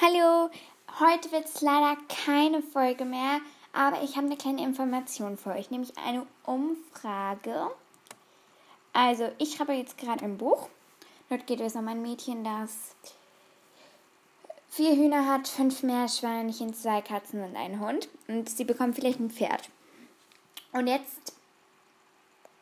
Hallo, 0.00 0.48
heute 1.00 1.32
wird 1.32 1.46
es 1.46 1.60
leider 1.60 1.96
keine 2.24 2.62
Folge 2.62 3.04
mehr, 3.04 3.40
aber 3.72 4.00
ich 4.04 4.16
habe 4.16 4.26
eine 4.26 4.36
kleine 4.36 4.62
Information 4.62 5.36
für 5.36 5.50
euch, 5.50 5.72
nämlich 5.72 5.98
eine 5.98 6.24
Umfrage. 6.44 7.66
Also, 8.92 9.28
ich 9.38 9.54
schreibe 9.54 9.72
jetzt 9.72 9.98
gerade 9.98 10.24
ein 10.24 10.38
Buch. 10.38 10.68
Dort 11.28 11.48
geht 11.48 11.58
es 11.58 11.74
um 11.74 11.88
ein 11.88 12.00
Mädchen, 12.00 12.44
das 12.44 12.94
vier 14.68 14.94
Hühner 14.94 15.26
hat, 15.26 15.48
fünf 15.48 15.82
Meerschweinchen, 15.82 16.74
zwei 16.74 17.00
Katzen 17.00 17.42
und 17.42 17.56
einen 17.56 17.80
Hund. 17.80 18.08
Und 18.28 18.48
sie 18.48 18.64
bekommt 18.64 18.94
vielleicht 18.94 19.18
ein 19.18 19.30
Pferd. 19.30 19.68
Und 20.70 20.86
jetzt 20.86 21.32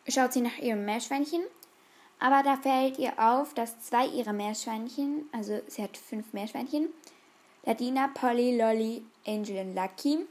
schaut 0.08 0.32
sie 0.32 0.40
nach 0.40 0.56
ihrem 0.56 0.86
Meerschweinchen. 0.86 1.42
Aber 2.18 2.42
da 2.42 2.56
fällt 2.56 2.98
ihr 2.98 3.12
auf, 3.18 3.52
dass 3.52 3.78
zwei 3.82 4.06
ihrer 4.06 4.32
Meerschweinchen, 4.32 5.28
also 5.32 5.60
sie 5.66 5.82
hat 5.82 5.98
fünf 5.98 6.32
Meerschweinchen, 6.32 6.88
Ladina, 7.66 8.08
Polly, 8.14 8.56
Lolly, 8.56 9.02
Angel 9.26 9.66
und 9.66 9.74
Lucky, 9.74 10.24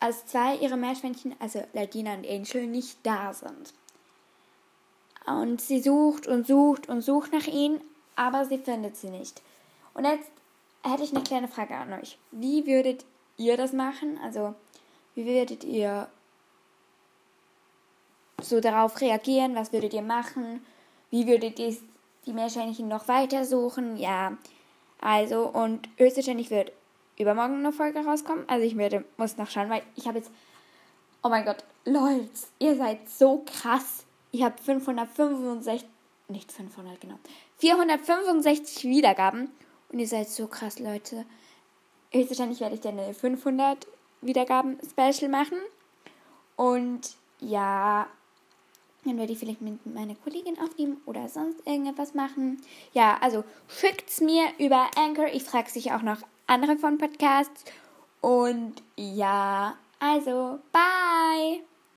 als 0.00 0.26
zwei 0.26 0.56
ihrer 0.56 0.76
Meerschweinchen, 0.76 1.34
also 1.40 1.62
Ladina 1.72 2.14
und 2.14 2.26
Angel, 2.26 2.66
nicht 2.66 2.98
da 3.02 3.34
sind. 3.34 3.74
Und 5.26 5.60
sie 5.60 5.82
sucht 5.82 6.26
und 6.26 6.46
sucht 6.46 6.88
und 6.88 7.02
sucht 7.02 7.32
nach 7.32 7.46
ihnen, 7.46 7.80
aber 8.16 8.46
sie 8.46 8.58
findet 8.58 8.96
sie 8.96 9.10
nicht. 9.10 9.42
Und 9.94 10.04
jetzt 10.04 10.30
hätte 10.84 11.02
ich 11.02 11.14
eine 11.14 11.24
kleine 11.24 11.48
Frage 11.48 11.74
an 11.74 11.92
euch. 11.92 12.18
Wie 12.30 12.66
würdet 12.66 13.04
ihr 13.36 13.56
das 13.56 13.72
machen? 13.72 14.18
Also, 14.22 14.54
wie 15.14 15.26
würdet 15.26 15.64
ihr 15.64 16.08
so 18.40 18.60
darauf 18.60 19.00
reagieren? 19.00 19.56
Was 19.56 19.72
würdet 19.72 19.92
ihr 19.92 20.02
machen? 20.02 20.64
Wie 21.10 21.26
würdet 21.26 21.58
ihr 21.58 21.76
die 22.26 22.32
Meerschweinchen 22.32 22.88
noch 22.88 23.08
weiter 23.08 23.44
suchen? 23.44 23.96
Ja, 23.96 24.38
also 25.00 25.46
und 25.46 25.88
höchstwahrscheinlich 25.96 26.50
wird 26.50 26.72
übermorgen 27.18 27.56
eine 27.56 27.72
Folge 27.72 28.00
rauskommen. 28.00 28.48
Also 28.48 28.64
ich 28.64 28.76
werde, 28.76 29.04
muss 29.16 29.36
noch 29.36 29.50
schauen, 29.50 29.70
weil 29.70 29.82
ich 29.96 30.06
habe 30.06 30.18
jetzt, 30.18 30.30
oh 31.22 31.28
mein 31.28 31.44
Gott, 31.44 31.64
Leute, 31.84 32.28
ihr 32.58 32.76
seid 32.76 33.08
so 33.08 33.44
krass. 33.46 34.04
Ich 34.30 34.42
habe 34.42 34.60
565, 34.62 35.88
nicht 36.28 36.52
500, 36.52 37.00
genau, 37.00 37.18
465 37.58 38.84
Wiedergaben 38.84 39.50
und 39.90 39.98
ihr 39.98 40.08
seid 40.08 40.28
so 40.28 40.46
krass, 40.46 40.78
Leute. 40.78 41.24
Höchstwahrscheinlich 42.10 42.60
werde 42.60 42.74
ich 42.74 42.80
dann 42.80 42.98
eine 42.98 43.14
500 43.14 43.86
Wiedergaben 44.20 44.78
Special 44.90 45.30
machen. 45.30 45.58
Und 46.56 47.16
ja, 47.40 48.06
dann 49.08 49.18
werde 49.18 49.32
ich 49.32 49.38
vielleicht 49.38 49.60
mit 49.60 49.84
meiner 49.86 50.14
Kollegin 50.14 50.58
aufnehmen 50.58 50.98
oder 51.06 51.28
sonst 51.28 51.66
irgendetwas 51.66 52.14
machen. 52.14 52.60
Ja, 52.92 53.18
also 53.20 53.44
schickt's 53.68 54.20
mir 54.20 54.44
über 54.58 54.90
Anchor. 54.96 55.26
Ich 55.32 55.44
frage 55.44 55.70
sich 55.70 55.92
auch 55.92 56.02
noch 56.02 56.18
andere 56.46 56.76
von 56.76 56.98
Podcasts. 56.98 57.64
Und 58.20 58.74
ja, 58.96 59.76
also, 60.00 60.58
bye! 60.72 61.60